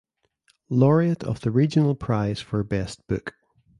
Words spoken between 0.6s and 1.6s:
Laureate of the